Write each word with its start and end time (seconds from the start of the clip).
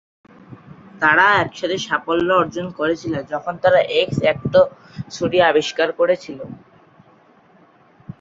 তারা 1.01 1.25
একসাথে 1.41 1.77
সাফল্য 1.87 2.29
অর্জন 2.33 2.67
করেছিল 2.79 3.13
যখন 3.31 3.53
তারা 3.63 3.79
এক্স-অ্যাক্টো 3.95 4.61
ছুরি 5.11 5.37
আবিষ্কার 5.49 5.89
করেছিল। 5.99 6.39